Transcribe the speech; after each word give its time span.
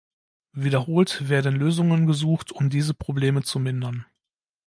Wiederholt 0.53 1.29
werden 1.29 1.55
Lösungen 1.55 2.07
gesucht, 2.07 2.51
um 2.51 2.71
diese 2.71 2.95
Probleme 2.95 3.43
zu 3.43 3.59
mindern. 3.59 4.07